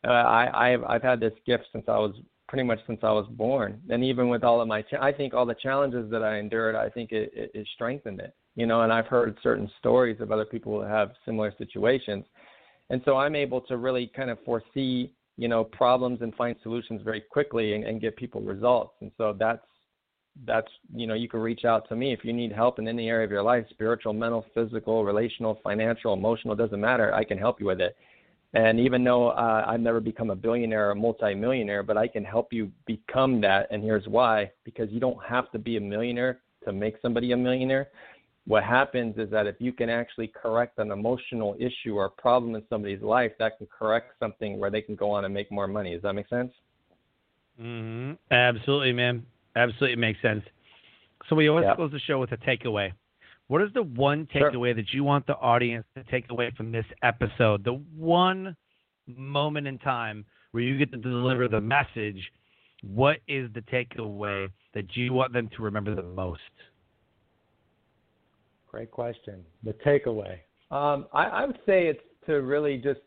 [0.06, 2.16] Uh, I I've I've had this gift since I was
[2.48, 3.82] pretty much since I was born.
[3.90, 6.90] And even with all of my, I think all the challenges that I endured, I
[6.90, 8.34] think it, it, it strengthened it.
[8.56, 12.26] You know, and I've heard certain stories of other people who have similar situations,
[12.90, 17.02] and so I'm able to really kind of foresee, you know, problems and find solutions
[17.04, 18.96] very quickly and, and get people results.
[19.02, 19.62] And so that's
[20.46, 23.10] that's you know you can reach out to me if you need help in any
[23.10, 27.60] area of your life spiritual mental physical relational financial emotional doesn't matter i can help
[27.60, 27.96] you with it
[28.54, 32.24] and even though uh, I've never become a billionaire or a multimillionaire, but I can
[32.24, 33.68] help you become that.
[33.72, 37.38] And here's why because you don't have to be a millionaire to make somebody a
[37.38, 37.90] millionaire.
[38.46, 42.64] What happens is that if you can actually correct an emotional issue or problem in
[42.70, 45.94] somebody's life, that can correct something where they can go on and make more money.
[45.94, 46.54] Does that make sense?
[47.62, 48.14] Mm-hmm.
[48.32, 49.26] Absolutely, man.
[49.58, 50.44] Absolutely makes sense.
[51.28, 51.76] So we always yep.
[51.76, 52.94] close the show with a takeaway.
[53.48, 54.74] What is the one takeaway sure.
[54.76, 57.64] that you want the audience to take away from this episode?
[57.64, 58.56] The one
[59.08, 62.20] moment in time where you get to deliver the message.
[62.84, 66.42] What is the takeaway that you want them to remember the most?
[68.70, 69.44] Great question.
[69.64, 70.38] The takeaway.
[70.70, 73.00] Um, I, I would say it's to really just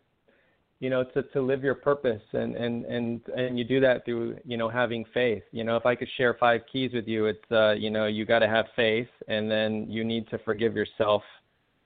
[0.80, 4.38] you know to to live your purpose and and and and you do that through
[4.44, 5.42] you know having faith.
[5.52, 8.24] You know if i could share five keys with you it's uh you know you
[8.24, 11.22] got to have faith and then you need to forgive yourself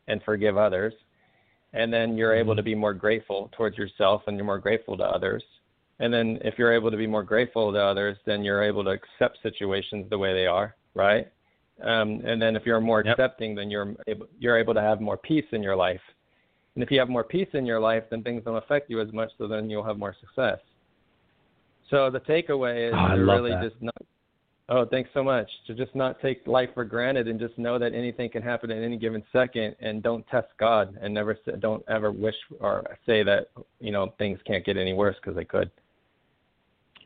[0.06, 0.94] and forgive others.
[1.72, 5.02] And then you're able to be more grateful towards yourself and you're more grateful to
[5.02, 5.42] others.
[5.98, 8.90] And then if you're able to be more grateful to others then you're able to
[8.90, 11.26] accept situations the way they are right?
[11.82, 13.18] Um and then if you're more yep.
[13.18, 16.00] accepting then you're able you're able to have more peace in your life
[16.74, 19.12] and if you have more peace in your life, then things don't affect you as
[19.12, 20.58] much, so then you'll have more success.
[21.90, 23.62] So the takeaway is oh, to really that.
[23.62, 23.94] just not.
[24.68, 25.48] Oh, thanks so much.
[25.66, 28.82] To just not take life for granted and just know that anything can happen at
[28.82, 33.22] any given second, and don't test God, and never say, don't ever wish or say
[33.22, 35.70] that you know things can't get any worse because they could.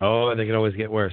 [0.00, 1.12] Oh, they could always get worse.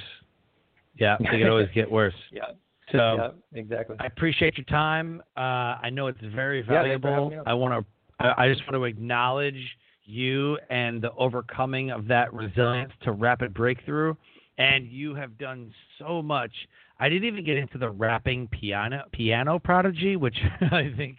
[0.97, 2.13] Yeah, they could always get worse.
[2.31, 2.51] Yeah.
[2.91, 3.95] So yeah, exactly.
[3.99, 5.19] I appreciate your time.
[5.35, 5.39] Uh,
[5.81, 7.31] I know it's very valuable.
[7.33, 7.94] Yeah, I want to.
[8.19, 14.15] I just want to acknowledge you and the overcoming of that resilience to rapid breakthrough.
[14.57, 16.51] And you have done so much.
[16.99, 21.17] I didn't even get into the rapping piano piano prodigy, which I think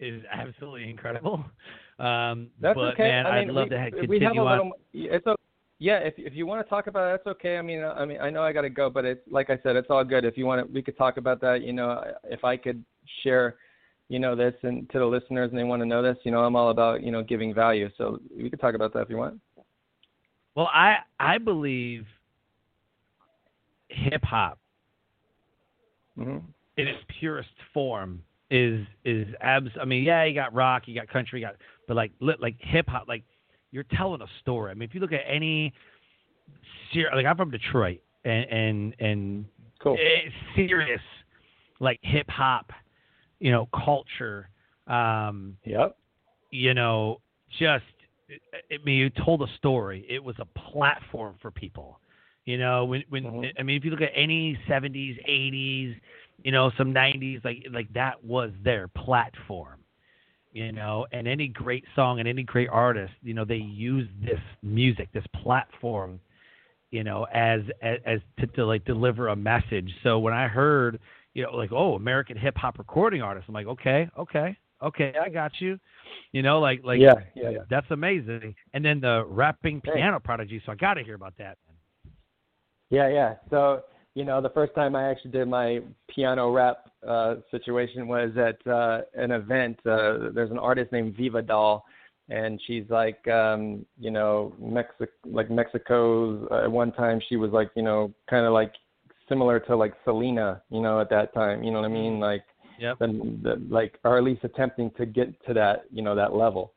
[0.00, 1.44] is absolutely incredible.
[1.98, 3.04] Um, That's but okay.
[3.04, 4.50] man, I mean, would love we, to have, we continue have a on.
[4.50, 4.72] little.
[4.92, 5.42] It's okay.
[5.78, 7.56] Yeah, if if you want to talk about it, that's okay.
[7.56, 9.76] I mean, I mean, I know I got to go, but it's like I said,
[9.76, 10.24] it's all good.
[10.24, 11.62] If you want to, we could talk about that.
[11.62, 12.84] You know, if I could
[13.22, 13.56] share,
[14.08, 16.40] you know, this and to the listeners and they want to know this, you know,
[16.40, 17.88] I'm all about you know giving value.
[17.96, 19.40] So we could talk about that if you want.
[20.54, 22.04] Well, I I believe
[23.88, 24.58] hip hop
[26.18, 26.38] mm-hmm.
[26.76, 29.70] in its purest form is is abs.
[29.80, 31.56] I mean, yeah, you got rock, you got country, you got
[31.88, 33.24] but like like hip hop, like
[33.70, 34.70] you're telling a story.
[34.70, 35.72] I mean, if you look at any,
[36.94, 39.44] like I'm from Detroit, and and and
[39.82, 39.96] cool.
[40.54, 41.00] serious
[41.80, 42.70] like hip hop,
[43.44, 44.48] you know, culture.
[44.86, 45.98] Um, yep.
[46.50, 47.20] You know,
[47.58, 47.84] just
[48.72, 50.06] I mean, you told a story.
[50.08, 52.00] It was a platform for people.
[52.46, 53.60] You know, when when mm-hmm.
[53.60, 55.94] I mean, if you look at any '70s, '80s,
[56.42, 59.80] you know, some '90s, like like that was their platform.
[60.52, 64.38] You know, and any great song and any great artist, you know, they use this
[64.62, 66.20] music, this platform,
[66.92, 69.90] you know, as as, as to, to like deliver a message.
[70.02, 70.98] So when I heard,
[71.34, 75.28] you know, like oh, American hip hop recording artist, I'm like, okay, okay, okay, I
[75.28, 75.78] got you.
[76.32, 77.58] You know, like like yeah, yeah, yeah.
[77.68, 78.54] that's amazing.
[78.72, 81.58] And then the rapping piano prodigy, so I got to hear about that.
[82.90, 83.34] Yeah, yeah.
[83.50, 83.82] So,
[84.14, 88.64] you know, the first time I actually did my piano rap uh, situation was at
[88.70, 89.78] uh, an event.
[89.84, 91.84] Uh, there's an artist named Viva Doll,
[92.28, 96.46] and she's like, um, you know, Mexico, like Mexico's.
[96.50, 98.72] Uh, at one time, she was like, you know, kind of like
[99.28, 101.62] similar to like Selena, you know, at that time.
[101.62, 102.20] You know what I mean?
[102.20, 102.44] Like,
[102.78, 102.98] yep.
[102.98, 103.06] the,
[103.42, 106.72] the, like, or at least attempting to get to that, you know, that level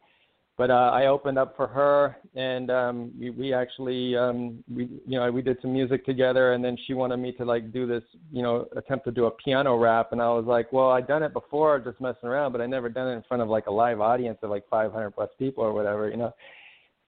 [0.58, 5.20] but uh, I opened up for her, and um, we, we actually, um, we, you
[5.20, 8.02] know, we did some music together, and then she wanted me to like do this,
[8.32, 11.22] you know, attempt to do a piano rap, and I was like, well, I'd done
[11.22, 13.72] it before, just messing around, but I never done it in front of like a
[13.72, 16.34] live audience of like 500 plus people or whatever, you know.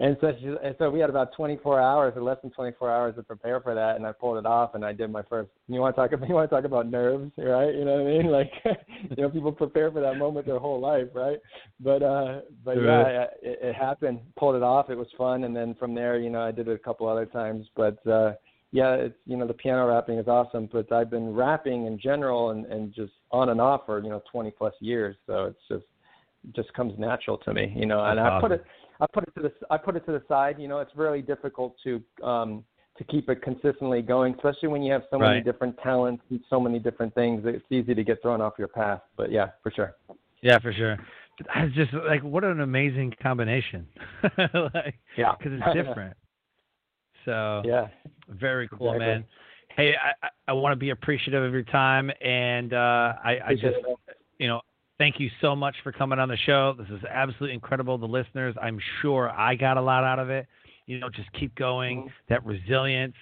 [0.01, 3.15] And so she, and so we had about 24 hours or less than 24 hours
[3.15, 5.49] to prepare for that, and I pulled it off, and I did my first.
[5.67, 7.75] You want to talk about you want to talk about nerves, right?
[7.75, 8.29] You know what I mean?
[8.39, 8.51] Like,
[9.09, 11.39] you know, people prepare for that moment their whole life, right?
[11.81, 14.21] But uh, but yeah, it, it happened.
[14.37, 14.89] Pulled it off.
[14.89, 17.25] It was fun, and then from there, you know, I did it a couple other
[17.25, 17.67] times.
[17.75, 18.33] But uh,
[18.71, 20.69] yeah, it's you know the piano rapping is awesome.
[20.71, 24.21] But I've been rapping in general and and just on and off for you know
[24.31, 25.85] 20 plus years, so it's just
[26.55, 28.05] just comes natural to me, you know.
[28.05, 28.49] And That's I awesome.
[28.49, 28.65] put it
[28.99, 30.57] I put it to the I put it to the side.
[30.59, 32.63] You know, it's really difficult to um,
[32.97, 36.59] to keep it consistently going, especially when you have so many different talents and so
[36.59, 37.43] many different things.
[37.45, 39.01] It's easy to get thrown off your path.
[39.15, 39.95] But yeah, for sure.
[40.41, 40.97] Yeah, for sure.
[41.55, 43.87] It's just like what an amazing combination.
[44.37, 46.17] like, yeah, because it's different.
[47.23, 47.87] so yeah,
[48.27, 49.05] very cool, exactly.
[49.05, 49.25] man.
[49.77, 53.53] Hey, I, I, I want to be appreciative of your time, and uh, I, I
[53.53, 53.77] just,
[54.39, 54.59] you know,
[54.99, 56.75] thank you so much for coming on the show.
[56.77, 57.97] This is absolutely incredible.
[57.97, 60.45] The listeners, I'm sure I got a lot out of it.
[60.85, 62.01] You know, just keep going.
[62.01, 62.09] Mm-hmm.
[62.29, 63.15] That resilience.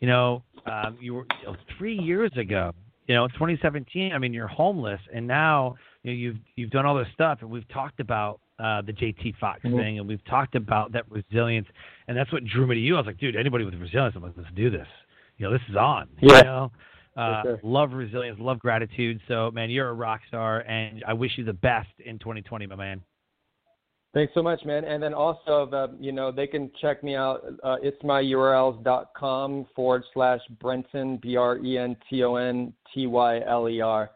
[0.00, 2.72] You know, um, you were you know, three years ago.
[3.06, 4.12] You know, 2017.
[4.12, 7.50] I mean, you're homeless, and now you know, you've you've done all this stuff, and
[7.50, 9.76] we've talked about uh, the JT Foxx mm-hmm.
[9.76, 11.66] thing, and we've talked about that resilience,
[12.08, 12.94] and that's what drew me to you.
[12.96, 14.86] I was like, dude, anybody with resilience, I'm like, let's do this.
[15.38, 16.08] You know, this is on.
[16.20, 16.36] Yeah.
[16.36, 16.72] You know?
[17.16, 17.60] Uh, sure.
[17.62, 19.20] Love resilience, love gratitude.
[19.28, 22.76] So, man, you're a rock star, and I wish you the best in 2020, my
[22.76, 23.02] man.
[24.12, 24.84] Thanks so much, man.
[24.84, 27.44] And then also, the, you know, they can check me out.
[27.62, 33.40] Uh, it's myurls.com forward slash Brenton, B R E N T O N T Y
[33.46, 34.10] L E R,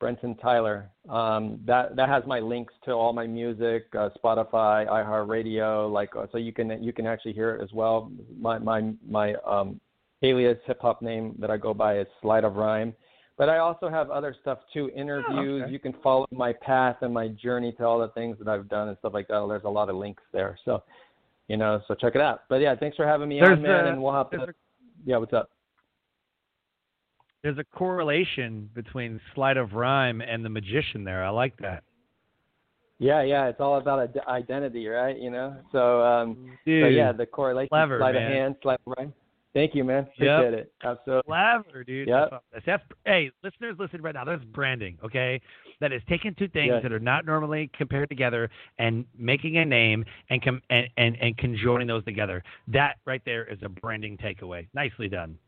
[0.00, 0.90] Brenton Tyler.
[1.10, 6.26] Um, that that has my links to all my music, uh, Spotify, iHeartRadio, like uh,
[6.32, 8.10] so you can you can actually hear it as well.
[8.40, 9.78] My my my um,
[10.22, 12.94] alias hip hop name that I go by is Sleight of Rhyme.
[13.38, 15.60] But I also have other stuff too, interviews.
[15.62, 15.72] Oh, okay.
[15.72, 18.88] You can follow my path and my journey to all the things that I've done
[18.88, 19.44] and stuff like that.
[19.46, 20.58] There's a lot of links there.
[20.64, 20.82] So,
[21.48, 22.40] you know, so check it out.
[22.48, 23.84] But yeah, thanks for having me There's on, man.
[23.84, 24.40] a- and we'll have to.
[24.42, 24.46] a-
[25.04, 25.50] Yeah, what's up?
[27.42, 31.22] There's a correlation between Sleight of rhyme and the magician there.
[31.22, 31.84] I like that.
[32.98, 35.16] Yeah, yeah, it's all about identity, right?
[35.18, 35.54] You know.
[35.70, 38.26] So, um, Dude, so yeah, the correlation, clever, sleight man.
[38.26, 39.12] of hand, sleight of rhyme.
[39.56, 40.02] Thank you, man.
[40.02, 40.52] Appreciate Yep.
[40.52, 40.72] it.
[40.84, 41.22] Absolutely.
[41.26, 42.08] Clever, dude.
[42.08, 42.42] Yep.
[42.52, 44.22] That's, that's hey, listeners, listen right now.
[44.22, 45.40] That's branding, okay?
[45.80, 46.82] That is taking two things Yes.
[46.82, 51.38] that are not normally compared together and making a name and com- and, and and
[51.38, 52.44] conjoining those together.
[52.68, 54.68] That right there is a branding takeaway.
[54.74, 55.38] Nicely done.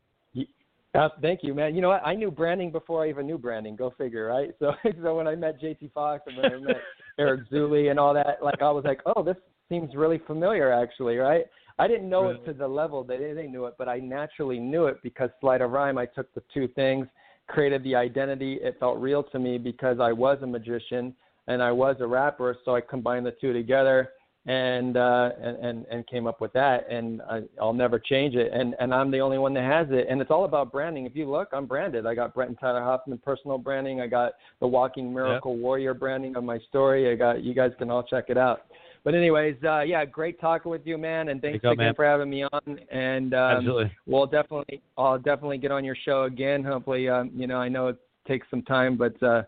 [0.95, 1.75] Uh, thank you, man.
[1.75, 2.01] You know what?
[2.03, 3.77] I knew branding before I even knew branding.
[3.77, 4.53] Go figure, right?
[4.59, 6.81] So, so when I met JT Foxx and when I met
[7.19, 9.37] Eric Zuly and all that, like I was like, oh, this
[9.69, 11.45] seems really familiar, actually, right?
[11.79, 14.87] I didn't know it to the level that they knew it, but I naturally knew
[14.87, 15.97] it because Sleight of Rhyme.
[15.97, 17.07] I took the two things,
[17.47, 18.55] created the identity.
[18.55, 21.15] It felt real to me because I was a magician
[21.47, 24.11] and I was a rapper, so I combined the two together
[24.49, 28.51] and uh, and, and and came up with that, and I, I'll never change it.
[28.53, 30.07] And and I'm the only one that has it.
[30.09, 31.05] And it's all about branding.
[31.05, 32.07] If you look, I'm branded.
[32.07, 34.01] I got Brenton Tyler Hoffman personal branding.
[34.01, 37.13] I got the Walking Miracle Warrior branding of my story.
[37.13, 38.63] I got you guys can all check it out.
[39.09, 41.95] But anyways, uh, yeah, great talking with you, man, and thanks go, again man.
[41.95, 42.79] for having me on.
[42.93, 43.91] And um, Absolutely.
[44.05, 46.63] we'll definitely, I'll definitely get on your show again.
[46.63, 47.97] Hopefully, um, you know, I know it
[48.27, 49.45] takes some time, but uh,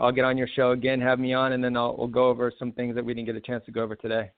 [0.00, 2.50] I'll get on your show again, have me on, and then I'll we'll go over
[2.58, 4.30] some things that we didn't get a chance to go over today.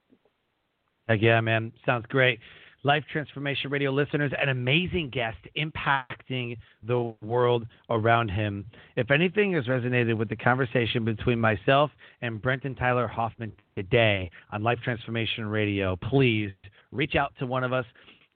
[1.08, 1.70] Heck yeah, man.
[1.86, 2.40] Sounds great.
[2.86, 8.66] Life Transformation Radio listeners, an amazing guest impacting the world around him.
[8.96, 14.62] If anything has resonated with the conversation between myself and Brenton Tyler Hoffman today on
[14.62, 16.50] Life Transformation Radio, please
[16.92, 17.86] reach out to one of us.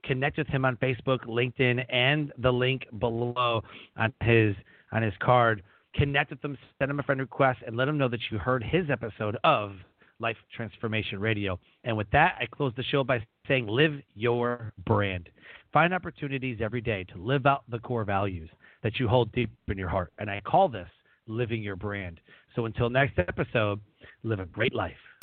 [0.05, 3.62] Connect with him on Facebook, LinkedIn, and the link below
[3.99, 4.57] on his
[4.92, 5.62] on his card.
[5.94, 8.64] Connect with him, send him a friend request, and let him know that you heard
[8.64, 9.72] his episode of
[10.21, 11.59] Life Transformation Radio.
[11.85, 15.29] And with that, I close the show by saying live your brand.
[15.73, 18.51] Find opportunities every day to live out the core values
[18.83, 20.12] that you hold deep in your heart.
[20.19, 20.89] And I call this
[21.27, 22.21] living your brand.
[22.57, 23.81] So until next episode,
[24.23, 24.97] live a great life.